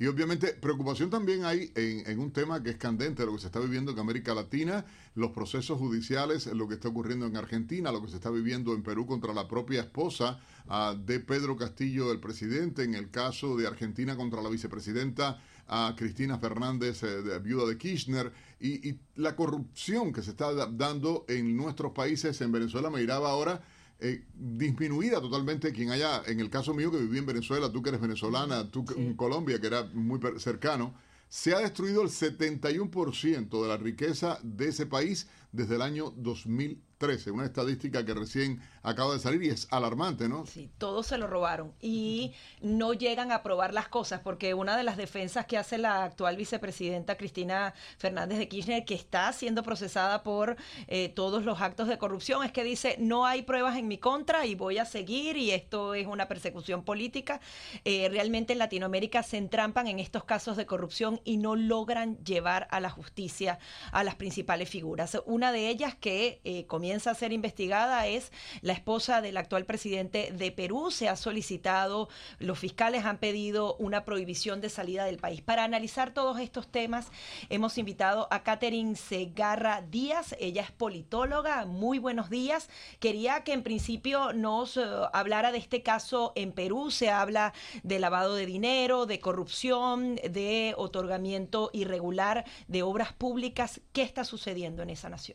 Y 0.00 0.06
obviamente 0.06 0.54
preocupación 0.54 1.10
también 1.10 1.44
hay 1.44 1.70
en, 1.74 2.18
un 2.18 2.32
tema 2.32 2.62
que 2.62 2.70
es 2.70 2.78
candente, 2.78 3.26
lo 3.26 3.34
que 3.34 3.40
se 3.40 3.48
está 3.48 3.60
viviendo 3.60 3.92
en 3.92 3.98
América 3.98 4.32
Latina, 4.32 4.86
los 5.14 5.32
procesos 5.32 5.78
judiciales, 5.78 6.46
lo 6.46 6.66
que 6.66 6.76
está 6.76 6.88
ocurriendo 6.88 7.26
en 7.26 7.36
Argentina, 7.36 7.92
lo 7.92 8.00
que 8.00 8.08
se 8.08 8.16
está 8.16 8.30
viviendo 8.30 8.72
en 8.72 8.82
Perú 8.82 9.06
contra 9.06 9.34
la 9.34 9.46
propia 9.46 9.82
esposa 9.82 10.40
ah, 10.68 10.96
de 10.98 11.20
Pedro 11.20 11.54
Castillo, 11.54 12.12
el 12.12 12.18
presidente, 12.18 12.82
en 12.82 12.94
el 12.94 13.10
caso 13.10 13.58
de 13.58 13.66
Argentina 13.66 14.16
contra 14.16 14.40
la 14.40 14.48
vicepresidenta 14.48 15.38
a 15.68 15.94
Cristina 15.98 16.38
Fernández, 16.38 17.02
eh, 17.02 17.38
viuda 17.38 17.68
de 17.68 17.76
Kirchner, 17.76 18.32
y, 18.58 18.98
la 19.16 19.36
corrupción 19.36 20.14
que 20.14 20.22
se 20.22 20.30
está 20.30 20.54
dando 20.68 21.26
en 21.28 21.54
nuestros 21.54 21.92
países, 21.92 22.40
en 22.40 22.50
Venezuela, 22.52 22.88
me 22.88 23.00
miraba 23.00 23.28
ahora 23.28 23.60
eh, 24.00 24.24
disminuida 24.34 25.20
totalmente 25.20 25.72
quien 25.72 25.90
haya, 25.90 26.22
en 26.26 26.40
el 26.40 26.50
caso 26.50 26.74
mío 26.74 26.90
que 26.90 26.98
viví 26.98 27.18
en 27.18 27.26
Venezuela, 27.26 27.70
tú 27.70 27.82
que 27.82 27.90
eres 27.90 28.00
venezolana, 28.00 28.70
tú 28.70 28.84
en 28.96 29.14
Colombia, 29.14 29.60
que 29.60 29.66
era 29.66 29.84
muy 29.92 30.20
cercano, 30.38 30.94
se 31.28 31.54
ha 31.54 31.58
destruido 31.58 32.02
el 32.02 32.08
71% 32.08 33.62
de 33.62 33.68
la 33.68 33.76
riqueza 33.76 34.38
de 34.42 34.68
ese 34.68 34.86
país 34.86 35.28
desde 35.52 35.76
el 35.76 35.82
año 35.82 36.10
2000 36.16 36.82
13, 37.00 37.30
una 37.30 37.46
estadística 37.46 38.04
que 38.04 38.12
recién 38.12 38.60
acaba 38.82 39.14
de 39.14 39.20
salir 39.20 39.42
y 39.42 39.48
es 39.48 39.66
alarmante, 39.70 40.28
¿no? 40.28 40.44
Sí, 40.44 40.70
todos 40.76 41.06
se 41.06 41.16
lo 41.16 41.26
robaron 41.26 41.72
y 41.80 42.34
no 42.60 42.92
llegan 42.92 43.32
a 43.32 43.42
probar 43.42 43.72
las 43.72 43.88
cosas 43.88 44.20
porque 44.20 44.52
una 44.52 44.76
de 44.76 44.84
las 44.84 44.98
defensas 44.98 45.46
que 45.46 45.56
hace 45.56 45.78
la 45.78 46.04
actual 46.04 46.36
vicepresidenta 46.36 47.16
Cristina 47.16 47.72
Fernández 47.96 48.36
de 48.36 48.48
Kirchner, 48.48 48.84
que 48.84 48.94
está 48.94 49.32
siendo 49.32 49.62
procesada 49.62 50.22
por 50.22 50.58
eh, 50.88 51.08
todos 51.08 51.42
los 51.42 51.62
actos 51.62 51.88
de 51.88 51.96
corrupción, 51.96 52.44
es 52.44 52.52
que 52.52 52.64
dice 52.64 52.96
no 52.98 53.24
hay 53.24 53.42
pruebas 53.42 53.78
en 53.78 53.88
mi 53.88 53.96
contra 53.96 54.44
y 54.44 54.54
voy 54.54 54.76
a 54.76 54.84
seguir 54.84 55.38
y 55.38 55.52
esto 55.52 55.94
es 55.94 56.06
una 56.06 56.28
persecución 56.28 56.84
política. 56.84 57.40
Eh, 57.86 58.10
realmente 58.10 58.52
en 58.52 58.58
Latinoamérica 58.58 59.22
se 59.22 59.38
entrampan 59.38 59.86
en 59.86 60.00
estos 60.00 60.24
casos 60.24 60.58
de 60.58 60.66
corrupción 60.66 61.22
y 61.24 61.38
no 61.38 61.56
logran 61.56 62.18
llevar 62.24 62.68
a 62.70 62.78
la 62.78 62.90
justicia 62.90 63.58
a 63.90 64.04
las 64.04 64.16
principales 64.16 64.68
figuras. 64.68 65.16
De 65.40 65.68
ellas 65.68 65.94
que 65.94 66.40
eh, 66.44 66.66
comienza 66.66 66.90
comienza 66.90 67.12
a 67.12 67.14
ser 67.14 67.32
investigada 67.32 68.08
es 68.08 68.32
la 68.62 68.72
esposa 68.72 69.20
del 69.20 69.36
actual 69.36 69.64
presidente 69.64 70.32
de 70.32 70.50
Perú. 70.50 70.90
Se 70.90 71.08
ha 71.08 71.14
solicitado, 71.14 72.08
los 72.40 72.58
fiscales 72.58 73.04
han 73.04 73.18
pedido 73.18 73.76
una 73.76 74.04
prohibición 74.04 74.60
de 74.60 74.70
salida 74.70 75.04
del 75.04 75.18
país. 75.18 75.40
Para 75.40 75.62
analizar 75.62 76.12
todos 76.12 76.40
estos 76.40 76.66
temas, 76.66 77.12
hemos 77.48 77.78
invitado 77.78 78.26
a 78.32 78.42
Catherine 78.42 78.96
Segarra 78.96 79.82
Díaz. 79.82 80.34
Ella 80.40 80.62
es 80.62 80.72
politóloga. 80.72 81.64
Muy 81.64 82.00
buenos 82.00 82.28
días. 82.28 82.68
Quería 82.98 83.44
que 83.44 83.52
en 83.52 83.62
principio 83.62 84.32
nos 84.32 84.76
eh, 84.76 84.82
hablara 85.12 85.52
de 85.52 85.58
este 85.58 85.84
caso 85.84 86.32
en 86.34 86.50
Perú. 86.50 86.90
Se 86.90 87.08
habla 87.08 87.52
de 87.84 88.00
lavado 88.00 88.34
de 88.34 88.46
dinero, 88.46 89.06
de 89.06 89.20
corrupción, 89.20 90.16
de 90.16 90.74
otorgamiento 90.76 91.70
irregular 91.72 92.46
de 92.66 92.82
obras 92.82 93.12
públicas. 93.12 93.80
¿Qué 93.92 94.02
está 94.02 94.24
sucediendo 94.24 94.82
en 94.82 94.90
esa 94.90 95.08
nación? 95.08 95.29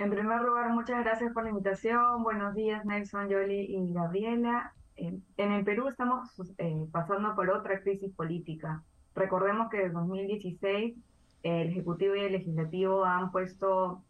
En 0.00 0.08
primer 0.08 0.40
lugar, 0.40 0.70
muchas 0.70 1.04
gracias 1.04 1.30
por 1.34 1.42
la 1.42 1.50
invitación. 1.50 2.22
Buenos 2.22 2.54
días, 2.54 2.86
Nelson, 2.86 3.28
Yoli 3.28 3.66
y 3.68 3.92
Gabriela. 3.92 4.72
en 4.96 5.22
el 5.36 5.62
Perú 5.62 5.88
estamos 5.88 6.30
eh, 6.56 6.86
pasando 6.90 7.34
por 7.34 7.50
otra 7.50 7.82
crisis 7.82 8.10
política. 8.14 8.82
Recordemos 9.14 9.68
que 9.68 9.84
en 9.84 9.92
2016 9.92 10.96
el 11.42 11.68
Ejecutivo 11.68 12.16
y 12.16 12.20
el 12.20 12.32
Legislativo 12.32 13.04
han 13.04 13.30
puesto 13.30 14.02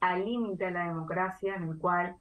al 0.00 0.24
límite 0.24 0.72
la 0.72 0.88
democracia, 0.88 1.54
en 1.54 1.68
el 1.68 1.78
cual 1.78 2.16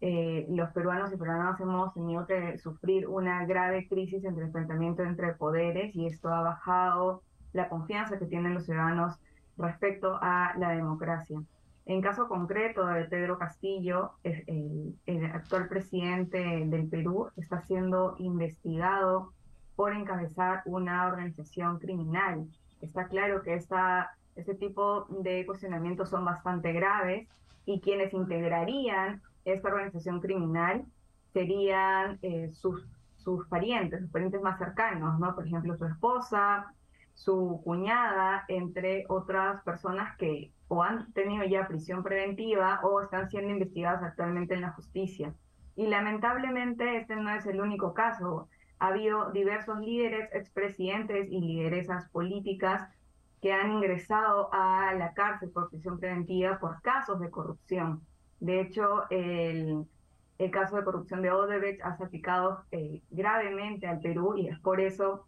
eh, 0.00 0.46
los 0.48 0.70
peruanos 0.70 1.12
y 1.12 1.18
peruanas 1.18 1.60
hemos 1.60 1.92
tenido 1.92 2.26
que 2.26 2.56
sufrir 2.56 3.08
una 3.08 3.44
grave 3.44 3.86
crisis 3.88 4.24
entre 4.24 4.46
enfrentamiento 4.46 5.02
entre 5.02 5.34
poderes 5.34 5.94
y 5.94 6.06
esto 6.06 6.30
ha 6.30 6.40
bajado 6.40 7.22
la 7.52 7.68
confianza 7.68 8.18
que 8.18 8.24
tienen 8.24 8.54
los 8.54 8.64
ciudadanos 8.64 9.18
respecto 9.58 10.18
a 10.22 10.54
la 10.56 10.70
democracia. 10.70 11.42
En 11.88 12.02
caso 12.02 12.28
concreto 12.28 12.86
de 12.86 13.04
Pedro 13.04 13.38
Castillo, 13.38 14.12
el, 14.22 15.24
actual 15.32 15.68
presidente 15.68 16.38
del 16.66 16.86
Perú 16.86 17.30
está 17.38 17.62
siendo 17.62 18.14
investigado 18.18 19.32
por 19.74 19.94
encabezar 19.94 20.60
una 20.66 21.06
organización 21.06 21.78
criminal. 21.78 22.46
Está 22.82 23.08
claro 23.08 23.40
que 23.40 23.54
esta, 23.54 24.10
este 24.36 24.54
tipo 24.54 25.06
de 25.08 25.46
cuestionamientos 25.46 26.10
son 26.10 26.26
bastante 26.26 26.74
graves 26.74 27.26
y 27.64 27.80
quienes 27.80 28.12
integrarían 28.12 29.22
esta 29.46 29.68
organización 29.68 30.20
criminal 30.20 30.84
serían 31.32 32.18
eh, 32.20 32.50
sus, 32.52 32.86
sus 33.16 33.48
parientes, 33.48 34.02
sus 34.02 34.10
parientes 34.10 34.42
más 34.42 34.58
cercanos, 34.58 35.18
¿no? 35.18 35.34
Por 35.34 35.46
ejemplo, 35.46 35.74
su 35.74 35.86
esposa, 35.86 36.70
su 37.14 37.62
cuñada, 37.64 38.44
entre 38.48 39.06
otras 39.08 39.62
personas 39.62 40.14
que 40.18 40.52
o 40.68 40.82
han 40.82 41.12
tenido 41.12 41.44
ya 41.44 41.66
prisión 41.66 42.02
preventiva 42.02 42.80
o 42.82 43.00
están 43.02 43.28
siendo 43.28 43.50
investigadas 43.50 44.02
actualmente 44.02 44.54
en 44.54 44.60
la 44.60 44.72
justicia. 44.72 45.34
Y 45.74 45.86
lamentablemente 45.86 46.98
este 46.98 47.16
no 47.16 47.30
es 47.30 47.46
el 47.46 47.60
único 47.60 47.94
caso. 47.94 48.48
Ha 48.78 48.88
habido 48.88 49.30
diversos 49.32 49.80
líderes, 49.80 50.28
expresidentes 50.32 51.28
y 51.30 51.40
lideresas 51.40 52.08
políticas 52.10 52.88
que 53.40 53.52
han 53.52 53.72
ingresado 53.72 54.50
a 54.52 54.92
la 54.94 55.12
cárcel 55.14 55.50
por 55.50 55.70
prisión 55.70 55.98
preventiva 55.98 56.58
por 56.58 56.80
casos 56.82 57.20
de 57.20 57.30
corrupción. 57.30 58.02
De 58.40 58.60
hecho, 58.60 59.08
el, 59.10 59.84
el 60.38 60.50
caso 60.50 60.76
de 60.76 60.84
corrupción 60.84 61.22
de 61.22 61.30
Odebrecht 61.30 61.82
ha 61.82 61.96
salpicado 61.96 62.64
eh, 62.70 63.02
gravemente 63.10 63.86
al 63.86 64.00
Perú 64.00 64.36
y 64.36 64.48
es 64.48 64.58
por 64.60 64.80
eso 64.80 65.26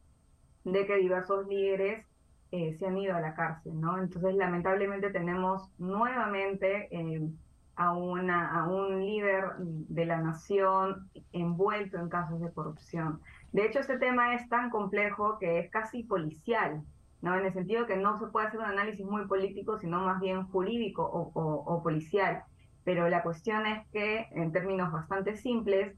de 0.65 0.87
que 0.87 0.97
diversos 0.97 1.47
líderes 1.47 2.05
eh, 2.51 2.75
se 2.75 2.87
han 2.87 2.99
ido 2.99 3.17
a 3.17 3.21
la 3.21 3.35
cárcel, 3.35 3.81
¿no? 3.81 3.99
Entonces, 3.99 4.35
lamentablemente 4.35 5.11
tenemos 5.11 5.69
nuevamente 5.79 6.89
eh, 6.91 7.29
a, 7.77 7.93
una, 7.93 8.61
a 8.61 8.69
un 8.69 9.01
líder 9.01 9.45
de 9.59 10.07
la 10.07 10.21
nación 10.21 11.11
envuelto 11.33 11.99
en 11.99 12.09
casos 12.09 12.41
de 12.41 12.53
corrupción. 12.53 13.21
De 13.53 13.67
hecho, 13.67 13.81
este 13.81 13.99
tema 13.99 14.35
es 14.35 14.49
tan 14.49 14.71
complejo 14.71 15.39
que 15.39 15.59
es 15.61 15.71
casi 15.71 16.03
policial, 16.03 16.83
¿no? 17.23 17.37
En 17.39 17.45
el 17.45 17.53
sentido 17.53 17.87
que 17.87 17.97
no 17.97 18.19
se 18.19 18.27
puede 18.27 18.49
hacer 18.49 18.61
un 18.61 18.67
análisis 18.67 19.05
muy 19.07 19.27
político, 19.27 19.79
sino 19.79 20.01
más 20.01 20.21
bien 20.21 20.47
jurídico 20.49 21.03
o, 21.05 21.31
o 21.35 21.83
policial. 21.83 22.43
Pero 22.85 23.09
la 23.09 23.23
cuestión 23.23 23.67
es 23.67 23.87
que, 23.93 24.27
en 24.33 24.53
términos 24.53 24.91
bastante 24.91 25.37
simples, 25.37 25.97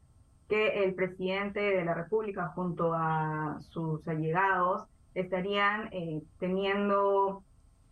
que 0.49 0.85
el 0.85 0.95
presidente 0.95 1.61
de 1.61 1.85
la 1.85 1.95
República 1.95 2.49
junto 2.49 2.93
a 2.93 3.57
sus 3.61 4.07
allegados 4.07 4.87
estarían 5.15 5.89
eh, 5.93 6.23
teniendo 6.39 7.43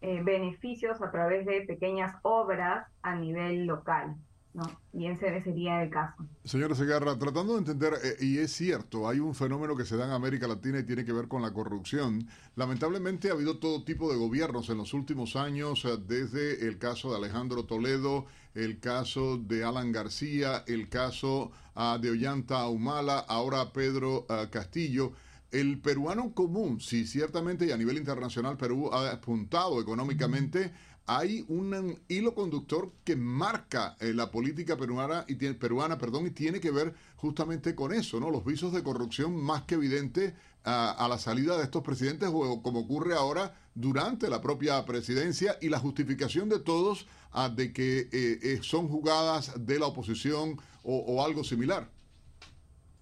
eh, 0.03 0.23
beneficios 0.23 1.03
a 1.03 1.11
través 1.11 1.45
de 1.47 1.63
pequeñas 1.63 2.17
obras 2.23 2.87
a 3.03 3.15
nivel 3.15 3.67
local. 3.67 4.17
¿no? 4.53 4.63
Y 4.93 5.07
ese 5.07 5.41
sería 5.43 5.83
el 5.83 5.91
caso. 5.91 6.27
Señora 6.45 6.75
Segarra, 6.75 7.17
tratando 7.19 7.53
de 7.53 7.61
entender, 7.61 7.95
eh, 8.03 8.17
y 8.21 8.39
es 8.39 8.51
cierto, 8.53 9.09
hay 9.09 9.21
un 9.21 9.35
fenómeno 9.35 9.77
que 9.77 9.85
se 9.85 9.97
da 9.97 10.07
en 10.07 10.13
América 10.13 10.49
Latina 10.49 10.81
y 10.81 10.85
tiene 10.85 11.05
que 11.05 11.13
ver 11.13 11.29
con 11.29 11.43
la 11.43 11.53
corrupción. 11.53 12.27
Lamentablemente 12.57 13.29
ha 13.29 13.35
habido 13.35 13.59
todo 13.59 13.85
tipo 13.85 14.11
de 14.11 14.19
gobiernos 14.19 14.69
en 14.71 14.79
los 14.79 14.93
últimos 14.93 15.37
años, 15.37 15.87
desde 16.09 16.67
el 16.67 16.79
caso 16.79 17.11
de 17.11 17.19
Alejandro 17.19 17.65
Toledo, 17.65 18.27
el 18.55 18.81
caso 18.81 19.39
de 19.39 19.63
Alan 19.63 19.93
García, 19.93 20.65
el 20.67 20.89
caso 20.89 21.53
ah, 21.75 21.99
de 22.01 22.11
Ollanta 22.11 22.67
Humala, 22.67 23.19
ahora 23.21 23.73
Pedro 23.73 24.27
ah, 24.29 24.49
Castillo. 24.51 25.13
El 25.51 25.81
peruano 25.81 26.33
común, 26.33 26.81
sí, 26.81 27.07
ciertamente, 27.07 27.67
y 27.67 27.73
a 27.73 27.77
nivel 27.77 27.97
internacional 27.97 28.57
Perú 28.57 28.91
ha 28.93 29.11
apuntado 29.11 29.81
económicamente, 29.81 30.73
hay 31.07 31.45
un 31.49 32.01
hilo 32.07 32.35
conductor 32.35 32.93
que 33.03 33.17
marca 33.17 33.97
eh, 33.99 34.15
la 34.15 34.31
política 34.31 34.77
peruana 34.77 35.25
y 35.27 35.35
tiene, 35.35 35.57
peruana, 35.57 35.99
perdón, 35.99 36.29
y 36.29 36.31
tiene 36.31 36.61
que 36.61 36.71
ver 36.71 36.95
justamente 37.17 37.75
con 37.75 37.93
eso, 37.93 38.21
¿no? 38.21 38.31
Los 38.31 38.45
visos 38.45 38.73
de 38.73 38.85
corrupción 38.85 39.35
más 39.35 39.63
que 39.63 39.75
evidente 39.75 40.37
a, 40.63 41.07
la 41.09 41.19
salida 41.19 41.57
de 41.57 41.65
estos 41.65 41.83
presidentes, 41.83 42.29
o 42.33 42.63
como 42.63 42.81
ocurre 42.81 43.15
ahora 43.15 43.57
durante 43.75 44.29
la 44.29 44.41
propia 44.41 44.85
presidencia, 44.85 45.57
y 45.61 45.69
la 45.69 45.81
justificación 45.81 46.49
de 46.49 46.61
todos 46.61 47.09
de 47.57 47.73
que 47.73 48.09
eh, 48.13 48.39
eh, 48.43 48.59
son 48.63 48.87
jugadas 48.87 49.53
de 49.57 49.81
la 49.81 49.87
oposición 49.87 50.61
o 50.85 51.25
algo 51.25 51.43
similar. 51.43 51.91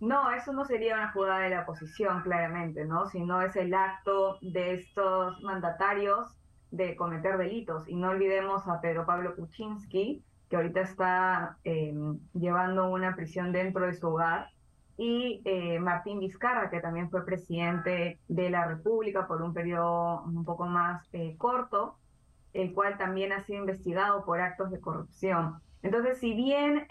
No, 0.00 0.30
eso 0.30 0.52
no 0.52 0.64
sería 0.64 0.94
una 0.94 1.10
jugada 1.12 1.40
de 1.40 1.50
la 1.50 1.62
oposición, 1.62 2.22
claramente, 2.22 2.84
¿no? 2.84 3.06
Sino 3.06 3.42
es 3.42 3.56
el 3.56 3.74
acto 3.74 4.38
de 4.40 4.74
estos 4.74 5.42
mandatarios 5.42 6.36
de 6.70 6.94
cometer 6.94 7.36
delitos. 7.36 7.88
Y 7.88 7.96
no 7.96 8.10
olvidemos 8.10 8.66
a 8.68 8.80
Pedro 8.80 9.06
Pablo 9.06 9.34
Kuczynski, 9.34 10.22
que 10.48 10.56
ahorita 10.56 10.80
está 10.82 11.58
eh, 11.64 11.94
llevando 12.32 12.90
una 12.90 13.16
prisión 13.16 13.50
dentro 13.50 13.86
de 13.86 13.94
su 13.94 14.06
hogar, 14.08 14.50
y 14.96 15.42
eh, 15.44 15.80
Martín 15.80 16.20
Vizcarra, 16.20 16.70
que 16.70 16.80
también 16.80 17.10
fue 17.10 17.24
presidente 17.24 18.20
de 18.28 18.50
la 18.50 18.66
República 18.66 19.26
por 19.26 19.42
un 19.42 19.52
periodo 19.52 20.22
un 20.24 20.44
poco 20.44 20.66
más 20.66 21.08
eh, 21.12 21.36
corto, 21.38 21.98
el 22.52 22.72
cual 22.72 22.98
también 22.98 23.32
ha 23.32 23.44
sido 23.44 23.60
investigado 23.60 24.24
por 24.24 24.40
actos 24.40 24.70
de 24.70 24.80
corrupción. 24.80 25.60
Entonces, 25.82 26.18
si 26.18 26.34
bien 26.34 26.88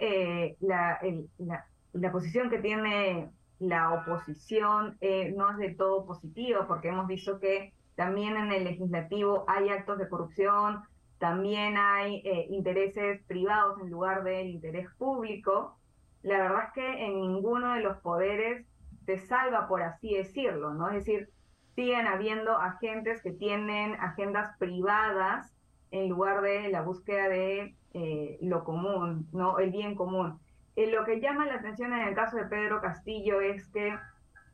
la, 0.61 0.99
la 1.37 1.65
posición 2.11 2.49
que 2.49 2.59
tiene 2.59 3.29
la 3.59 3.93
oposición 3.93 4.97
eh, 5.01 5.33
no 5.35 5.51
es 5.51 5.57
de 5.57 5.75
todo 5.75 6.05
positivo, 6.05 6.65
porque 6.67 6.89
hemos 6.89 7.07
visto 7.07 7.39
que 7.39 7.73
también 7.95 8.37
en 8.37 8.51
el 8.51 8.63
legislativo 8.63 9.45
hay 9.47 9.69
actos 9.69 9.97
de 9.97 10.07
corrupción, 10.07 10.83
también 11.17 11.77
hay 11.77 12.21
eh, 12.25 12.47
intereses 12.49 13.23
privados 13.25 13.81
en 13.81 13.89
lugar 13.89 14.23
del 14.23 14.49
interés 14.49 14.87
público. 14.97 15.77
La 16.21 16.37
verdad 16.37 16.65
es 16.67 16.73
que 16.73 17.05
en 17.05 17.19
ninguno 17.19 17.73
de 17.73 17.81
los 17.81 17.97
poderes 17.97 18.65
te 19.05 19.17
salva, 19.17 19.67
por 19.67 19.81
así 19.81 20.13
decirlo, 20.13 20.73
¿no? 20.73 20.89
Es 20.89 21.05
decir, 21.05 21.29
siguen 21.75 22.05
habiendo 22.05 22.57
agentes 22.57 23.21
que 23.23 23.31
tienen 23.31 23.95
agendas 23.95 24.55
privadas 24.59 25.55
en 25.91 26.09
lugar 26.09 26.41
de 26.41 26.69
la 26.69 26.81
búsqueda 26.81 27.29
de 27.29 27.75
eh, 27.93 28.37
lo 28.41 28.63
común, 28.63 29.27
¿no? 29.31 29.57
El 29.57 29.71
bien 29.71 29.95
común. 29.95 30.39
Eh, 30.77 30.91
lo 30.91 31.03
que 31.05 31.19
llama 31.19 31.47
la 31.47 31.55
atención 31.55 31.91
en 31.91 32.07
el 32.07 32.13
caso 32.13 32.37
de 32.37 32.45
Pedro 32.45 32.79
Castillo 32.79 33.41
es 33.41 33.67
que 33.69 33.97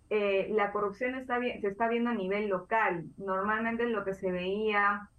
eh, 0.09 0.47
la 0.51 0.71
corrupción 0.71 1.25
se 1.25 1.67
está 1.67 1.89
viendo 1.89 2.11
a 2.11 2.13
nivel 2.13 2.47
local. 2.47 3.03
Normalmente 3.17 3.85
lo 3.87 4.05
que 4.05 4.13
se 4.13 4.31
veía 4.31 5.09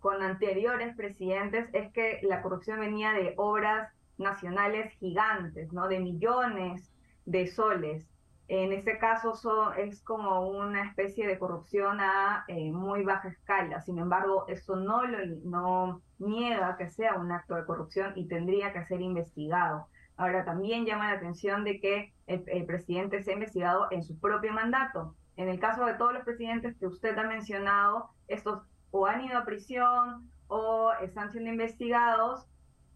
con 0.00 0.22
anteriores 0.22 0.94
presidentes 0.94 1.70
es 1.72 1.90
que 1.92 2.20
la 2.24 2.42
corrupción 2.42 2.78
venía 2.78 3.12
de 3.12 3.32
obras 3.38 3.90
nacionales 4.18 4.92
gigantes, 4.98 5.72
¿no? 5.72 5.88
De 5.88 5.98
millones 5.98 6.92
de 7.24 7.46
soles. 7.46 8.06
En 8.48 8.74
este 8.74 8.98
caso 8.98 9.72
es 9.78 10.02
como 10.02 10.46
una 10.46 10.84
especie 10.84 11.26
de 11.26 11.38
corrupción 11.38 12.00
a 12.00 12.44
eh, 12.48 12.70
muy 12.70 13.02
baja 13.02 13.28
escala. 13.28 13.80
Sin 13.80 13.98
embargo, 13.98 14.44
eso 14.46 14.76
no, 14.76 15.06
lo, 15.06 15.24
no 15.42 16.02
niega 16.18 16.76
que 16.76 16.90
sea 16.90 17.14
un 17.14 17.32
acto 17.32 17.54
de 17.54 17.64
corrupción 17.64 18.12
y 18.14 18.28
tendría 18.28 18.74
que 18.74 18.84
ser 18.84 19.00
investigado. 19.00 19.88
Ahora, 20.20 20.44
también 20.44 20.84
llama 20.84 21.08
la 21.08 21.16
atención 21.16 21.64
de 21.64 21.80
que 21.80 22.12
el, 22.26 22.66
presidente 22.66 23.22
sea 23.22 23.32
investigado 23.32 23.86
en 23.90 24.04
su 24.04 24.20
propio 24.20 24.52
mandato. 24.52 25.16
En 25.38 25.48
el 25.48 25.58
caso 25.58 25.86
de 25.86 25.94
todos 25.94 26.12
los 26.12 26.24
presidentes 26.24 26.76
que 26.76 26.86
usted 26.86 27.16
ha 27.16 27.22
mencionado, 27.22 28.10
estos 28.28 28.60
o 28.90 29.06
han 29.06 29.24
ido 29.24 29.38
a 29.38 29.46
prisión 29.46 30.30
o 30.46 30.92
están 31.00 31.32
siendo 31.32 31.48
investigados 31.48 32.44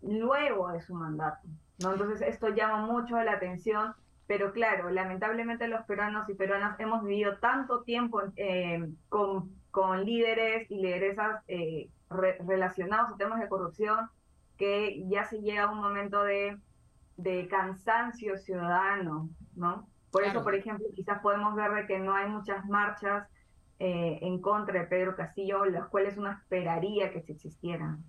luego 0.03 0.71
de 0.73 0.82
su 0.82 0.94
mandato. 0.94 1.49
Entonces, 1.79 2.21
esto 2.21 2.50
llama 2.50 2.85
mucho 2.85 3.17
la 3.17 3.32
atención 3.32 3.94
pero 4.26 4.53
claro, 4.53 4.91
lamentablemente 4.91 5.69
los 5.69 5.82
peruanos 5.85 6.29
y 6.31 6.35
peruanas 6.35 6.81
hemos 6.81 7.05
vivido 7.05 7.37
tanto 7.38 7.82
tiempo 7.82 8.23
eh, 8.37 8.87
con, 9.11 9.50
con, 9.71 10.05
líderes 10.05 10.71
y 10.71 10.76
lideresas 10.76 11.43
eh, 11.47 11.91
relacionados 12.09 13.12
a 13.12 13.17
temas 13.19 13.38
de 13.41 13.49
corrupción 13.49 14.09
que 14.56 15.06
ya 15.09 15.25
se 15.25 15.43
llega 15.43 15.65
a 15.65 15.71
un 15.71 15.79
momento 15.79 16.23
de, 16.23 16.59
de 17.16 17.49
cansancio 17.49 18.37
ciudadano, 18.37 19.31
¿no? 19.55 19.88
Por 20.11 20.25
eso, 20.25 20.44
por 20.44 20.55
ejemplo, 20.55 20.87
quizás 20.94 21.20
podemos 21.20 21.55
ver 21.56 21.72
de 21.72 21.87
que 21.87 21.99
no 21.99 22.14
hay 22.14 22.28
muchas 22.28 22.64
marchas 22.66 23.28
eh, 23.81 24.19
en 24.22 24.40
contra 24.40 24.81
de 24.81 24.87
Pedro 24.87 25.16
Castillo, 25.16 25.64
las 25.64 25.88
cuales 25.88 26.16
uno 26.16 26.31
esperaría 26.31 27.11
que 27.11 27.20
se 27.20 27.32
existieran. 27.32 28.05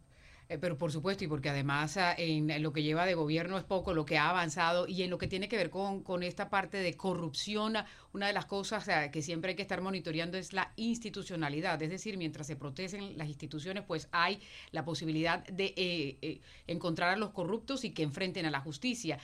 Eh, 0.48 0.58
pero 0.60 0.78
por 0.78 0.92
supuesto, 0.92 1.24
y 1.24 1.28
porque 1.28 1.50
además 1.50 1.98
ah, 1.98 2.14
en 2.18 2.62
lo 2.62 2.72
que 2.72 2.84
lleva 2.84 3.06
de 3.06 3.16
gobierno 3.16 3.58
es 3.58 3.64
poco 3.64 3.94
lo 3.94 4.06
que 4.06 4.18
ha 4.18 4.30
avanzado 4.30 4.88
y 4.88 5.02
en 5.02 5.10
lo 5.10 5.18
que 5.18 5.28
tiene 5.28 5.50
que 5.50 5.58
ver 5.58 5.70
con, 5.70 6.04
con 6.04 6.22
esta 6.22 6.50
parte 6.50 6.78
de 6.78 6.96
corrupción, 6.96 7.78
ah, 7.78 7.86
una 8.14 8.28
de 8.28 8.34
las 8.34 8.46
cosas 8.46 8.88
ah, 8.90 9.12
que 9.12 9.22
siempre 9.22 9.52
hay 9.52 9.56
que 9.56 9.62
estar 9.62 9.82
monitoreando 9.82 10.38
es 10.38 10.54
la 10.54 10.72
institucionalidad. 10.76 11.82
Es 11.82 11.90
decir, 11.90 12.18
mientras 12.18 12.48
se 12.48 12.56
protegen 12.56 13.18
las 13.18 13.28
instituciones, 13.28 13.84
pues 13.86 14.08
hay 14.12 14.40
la 14.72 14.86
posibilidad 14.86 15.44
de 15.48 15.74
eh, 15.76 16.18
eh, 16.22 16.42
encontrar 16.68 17.10
a 17.10 17.18
los 17.18 17.32
corruptos 17.32 17.84
y 17.84 17.92
que 17.92 18.04
enfrenten 18.04 18.46
a 18.46 18.52
la 18.52 18.62
justicia 18.62 19.20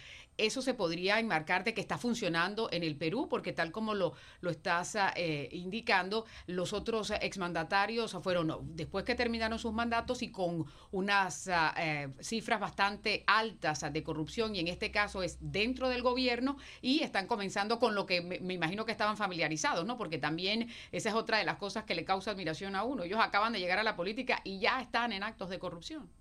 eso 0.45 0.61
se 0.61 0.73
podría 0.73 1.19
enmarcar 1.19 1.63
de 1.63 1.73
que 1.73 1.81
está 1.81 1.97
funcionando 1.97 2.69
en 2.71 2.83
el 2.83 2.95
Perú, 2.95 3.27
porque 3.29 3.53
tal 3.53 3.71
como 3.71 3.93
lo, 3.93 4.13
lo 4.41 4.49
estás 4.49 4.95
ah, 4.95 5.13
eh, 5.15 5.49
indicando, 5.51 6.25
los 6.47 6.73
otros 6.73 7.11
exmandatarios 7.11 8.17
fueron 8.21 8.75
después 8.75 9.05
que 9.05 9.15
terminaron 9.15 9.59
sus 9.59 9.73
mandatos 9.73 10.21
y 10.21 10.31
con 10.31 10.65
unas 10.91 11.47
ah, 11.47 11.73
eh, 11.77 12.09
cifras 12.19 12.59
bastante 12.59 13.23
altas 13.27 13.85
de 13.91 14.03
corrupción, 14.03 14.55
y 14.55 14.59
en 14.59 14.67
este 14.67 14.91
caso 14.91 15.23
es 15.23 15.37
dentro 15.39 15.89
del 15.89 16.01
gobierno, 16.01 16.57
y 16.81 17.03
están 17.03 17.27
comenzando 17.27 17.79
con 17.79 17.95
lo 17.95 18.05
que 18.05 18.21
me, 18.21 18.39
me 18.39 18.53
imagino 18.53 18.85
que 18.85 18.91
estaban 18.91 19.17
familiarizados, 19.17 19.85
¿no? 19.85 19.97
Porque 19.97 20.17
también 20.17 20.69
esa 20.91 21.09
es 21.09 21.15
otra 21.15 21.37
de 21.37 21.45
las 21.45 21.57
cosas 21.57 21.83
que 21.83 21.95
le 21.95 22.05
causa 22.05 22.31
admiración 22.31 22.75
a 22.75 22.83
uno. 22.83 23.03
Ellos 23.03 23.19
acaban 23.21 23.53
de 23.53 23.59
llegar 23.59 23.79
a 23.79 23.83
la 23.83 23.95
política 23.95 24.41
y 24.43 24.59
ya 24.59 24.81
están 24.81 25.13
en 25.13 25.23
actos 25.23 25.49
de 25.49 25.59
corrupción. 25.59 26.20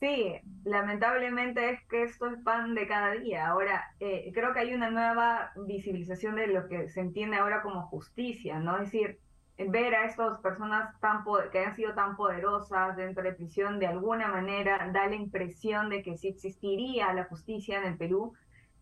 Sí, 0.00 0.36
lamentablemente 0.64 1.70
es 1.70 1.80
que 1.88 2.04
esto 2.04 2.26
es 2.28 2.40
pan 2.44 2.74
de 2.76 2.86
cada 2.86 3.12
día. 3.12 3.48
Ahora, 3.48 3.84
eh, 3.98 4.30
creo 4.32 4.52
que 4.52 4.60
hay 4.60 4.72
una 4.74 4.90
nueva 4.90 5.50
visibilización 5.66 6.36
de 6.36 6.46
lo 6.46 6.68
que 6.68 6.88
se 6.88 7.00
entiende 7.00 7.36
ahora 7.36 7.62
como 7.62 7.82
justicia, 7.88 8.60
¿no? 8.60 8.76
Es 8.76 8.92
decir, 8.92 9.18
ver 9.58 9.96
a 9.96 10.04
estas 10.04 10.38
personas 10.38 10.98
tan 11.00 11.24
que 11.50 11.64
han 11.64 11.74
sido 11.74 11.94
tan 11.94 12.16
poderosas 12.16 12.96
dentro 12.96 13.24
de 13.24 13.32
prisión 13.32 13.80
de 13.80 13.88
alguna 13.88 14.28
manera 14.28 14.88
da 14.92 15.08
la 15.08 15.16
impresión 15.16 15.88
de 15.90 16.02
que 16.04 16.16
sí 16.16 16.28
existiría 16.28 17.12
la 17.12 17.24
justicia 17.24 17.78
en 17.78 17.84
el 17.88 17.96
Perú. 17.98 18.34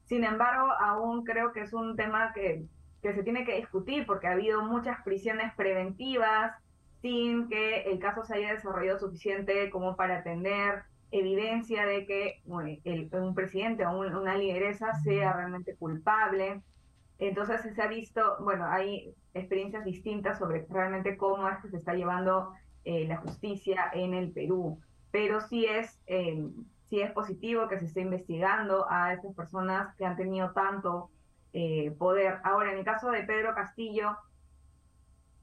Sin 0.04 0.22
embargo, 0.22 0.70
aún 0.80 1.24
creo 1.24 1.52
que 1.52 1.62
es 1.62 1.72
un 1.72 1.96
tema 1.96 2.32
que, 2.34 2.66
que 3.02 3.14
se 3.14 3.22
tiene 3.22 3.46
que 3.46 3.56
discutir 3.56 4.04
porque 4.04 4.26
ha 4.26 4.32
habido 4.32 4.62
muchas 4.62 5.02
prisiones 5.02 5.54
preventivas 5.54 6.52
sin 7.00 7.48
que 7.48 7.82
el 7.84 7.98
caso 8.00 8.22
se 8.24 8.34
haya 8.34 8.52
desarrollado 8.52 8.98
suficiente 8.98 9.70
como 9.70 9.96
para 9.96 10.18
atender 10.18 10.84
evidencia 11.10 11.86
de 11.86 12.06
que 12.06 12.42
el, 12.84 13.10
un 13.12 13.34
presidente 13.34 13.86
o 13.86 13.98
una 13.98 14.36
lideresa 14.36 14.94
sea 15.02 15.32
realmente 15.32 15.76
culpable. 15.76 16.62
Entonces 17.18 17.74
se 17.74 17.82
ha 17.82 17.86
visto, 17.86 18.36
bueno, 18.40 18.66
hay 18.66 19.14
experiencias 19.34 19.84
distintas 19.84 20.38
sobre 20.38 20.66
realmente 20.68 21.16
cómo 21.16 21.48
es 21.48 21.58
que 21.58 21.68
se 21.68 21.76
está 21.76 21.94
llevando 21.94 22.52
eh, 22.84 23.06
la 23.06 23.16
justicia 23.18 23.90
en 23.94 24.14
el 24.14 24.30
Perú, 24.32 24.78
pero 25.10 25.40
sí 25.40 25.64
es, 25.66 25.98
eh, 26.06 26.46
sí 26.88 27.00
es 27.00 27.10
positivo 27.12 27.68
que 27.68 27.78
se 27.78 27.86
esté 27.86 28.00
investigando 28.02 28.86
a 28.90 29.14
estas 29.14 29.34
personas 29.34 29.94
que 29.96 30.04
han 30.04 30.16
tenido 30.16 30.52
tanto 30.52 31.10
eh, 31.52 31.90
poder. 31.98 32.38
Ahora, 32.44 32.72
en 32.72 32.78
el 32.78 32.84
caso 32.84 33.10
de 33.10 33.22
Pedro 33.22 33.54
Castillo, 33.54 34.16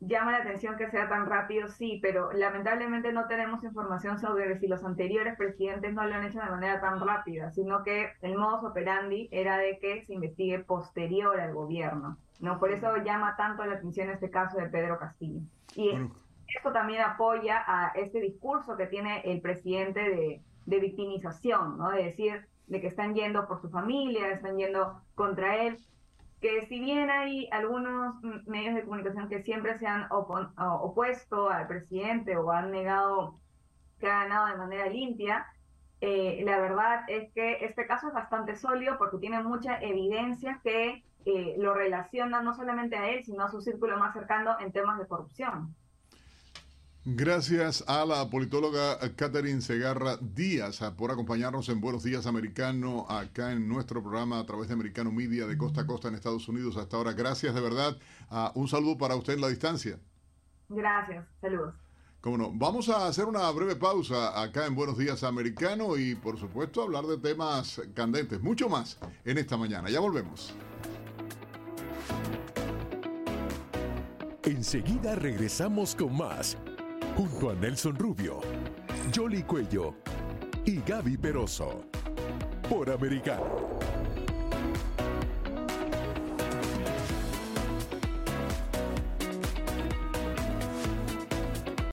llama 0.07 0.31
la 0.31 0.39
atención 0.39 0.75
que 0.77 0.89
sea 0.89 1.09
tan 1.09 1.25
rápido, 1.25 1.67
sí, 1.67 1.99
pero 2.01 2.31
lamentablemente 2.33 3.11
no 3.11 3.27
tenemos 3.27 3.63
información 3.63 4.19
sobre 4.19 4.59
si 4.59 4.67
los 4.67 4.83
anteriores 4.83 5.35
presidentes 5.37 5.93
no 5.93 6.05
lo 6.05 6.15
han 6.15 6.25
hecho 6.25 6.39
de 6.39 6.49
manera 6.49 6.81
tan 6.81 6.99
rápida, 6.99 7.51
sino 7.51 7.83
que 7.83 8.11
el 8.21 8.37
modus 8.37 8.69
operandi 8.69 9.29
era 9.31 9.57
de 9.57 9.79
que 9.79 10.03
se 10.05 10.13
investigue 10.13 10.59
posterior 10.59 11.39
al 11.39 11.53
gobierno. 11.53 12.17
¿no? 12.39 12.59
Por 12.59 12.71
eso 12.71 12.97
llama 12.97 13.35
tanto 13.37 13.65
la 13.65 13.75
atención 13.75 14.09
este 14.09 14.29
caso 14.29 14.57
de 14.57 14.69
Pedro 14.69 14.99
Castillo. 14.99 15.41
Y 15.75 15.91
esto 16.55 16.71
también 16.71 17.01
apoya 17.01 17.63
a 17.65 17.93
este 17.95 18.19
discurso 18.19 18.75
que 18.77 18.87
tiene 18.87 19.21
el 19.21 19.41
presidente 19.41 20.01
de, 20.01 20.41
de 20.65 20.79
victimización, 20.79 21.77
¿no? 21.77 21.91
de 21.91 22.03
decir 22.03 22.45
de 22.67 22.81
que 22.81 22.87
están 22.87 23.13
yendo 23.13 23.47
por 23.47 23.61
su 23.61 23.69
familia, 23.69 24.31
están 24.31 24.57
yendo 24.57 25.01
contra 25.15 25.63
él, 25.63 25.77
que 26.43 26.65
si 26.67 26.77
bien 26.81 27.09
hay 27.09 27.47
algunos 27.53 28.21
medios 28.45 28.75
de 28.75 28.83
comunicación 28.83 29.29
que 29.29 29.43
siempre 29.43 29.79
se 29.79 29.87
han 29.87 30.07
opuesto 30.11 31.49
al 31.49 31.67
presidente 31.67 32.35
o 32.35 32.51
han 32.51 32.69
negado 32.69 33.39
que 33.97 34.11
ha 34.11 34.23
ganado 34.23 34.47
de 34.47 34.57
manera 34.57 34.87
limpia, 34.87 35.47
eh, 36.01 36.41
la 36.43 36.59
verdad 36.59 37.05
es 37.07 37.31
que 37.31 37.63
este 37.63 37.87
caso 37.87 38.09
es 38.09 38.13
bastante 38.13 38.57
sólido 38.57 38.97
porque 38.97 39.19
tiene 39.19 39.41
mucha 39.41 39.79
evidencia 39.81 40.59
que 40.65 41.05
eh, 41.25 41.55
lo 41.59 41.73
relaciona 41.73 42.41
no 42.41 42.53
solamente 42.53 42.97
a 42.97 43.09
él, 43.09 43.23
sino 43.23 43.45
a 43.45 43.49
su 43.49 43.61
círculo 43.61 43.97
más 43.97 44.13
cercano 44.13 44.57
en 44.59 44.73
temas 44.73 44.99
de 44.99 45.07
corrupción. 45.07 45.73
Gracias 47.05 47.83
a 47.85 48.05
la 48.05 48.29
politóloga 48.29 48.97
Catherine 49.17 49.59
Segarra 49.59 50.15
Díaz 50.21 50.81
ah, 50.81 50.95
por 50.95 51.11
acompañarnos 51.11 51.67
en 51.67 51.81
Buenos 51.81 52.03
Días 52.03 52.25
Americano 52.27 53.05
acá 53.09 53.51
en 53.51 53.67
nuestro 53.67 54.01
programa 54.01 54.39
a 54.39 54.45
través 54.45 54.69
de 54.69 54.75
Americano 54.75 55.11
Media 55.11 55.45
de 55.45 55.57
costa 55.57 55.81
a 55.81 55.85
costa 55.85 56.07
en 56.07 56.15
Estados 56.15 56.47
Unidos 56.47 56.77
hasta 56.77 56.95
ahora. 56.95 57.11
Gracias 57.11 57.53
de 57.53 57.59
verdad. 57.59 57.97
Ah, 58.29 58.53
un 58.55 58.69
saludo 58.69 58.97
para 58.97 59.17
usted 59.17 59.33
en 59.33 59.41
la 59.41 59.49
distancia. 59.49 59.99
Gracias, 60.69 61.25
saludos. 61.41 61.75
Cómo 62.21 62.37
no. 62.37 62.51
Vamos 62.53 62.87
a 62.87 63.05
hacer 63.05 63.25
una 63.25 63.51
breve 63.51 63.75
pausa 63.75 64.41
acá 64.41 64.65
en 64.65 64.73
Buenos 64.73 64.97
Días 64.97 65.25
Americano 65.25 65.97
y 65.97 66.15
por 66.15 66.39
supuesto 66.39 66.83
hablar 66.83 67.03
de 67.03 67.17
temas 67.17 67.81
candentes, 67.93 68.39
mucho 68.41 68.69
más 68.69 68.97
en 69.25 69.39
esta 69.39 69.57
mañana. 69.57 69.89
Ya 69.89 69.99
volvemos. 69.99 70.53
Enseguida 74.45 75.15
regresamos 75.15 75.95
con 75.95 76.15
más 76.15 76.57
junto 77.15 77.49
a 77.49 77.53
Nelson 77.53 77.95
Rubio, 77.95 78.41
Jolly 79.15 79.43
Cuello 79.43 79.95
y 80.65 80.81
Gaby 80.81 81.17
Peroso. 81.17 81.85
Por 82.69 82.89
Americano. 82.89 83.72